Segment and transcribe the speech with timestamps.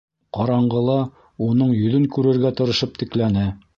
[0.37, 0.95] Ҡараңғыла
[1.49, 3.45] уның йөҙөн күрергә тырышып текләне.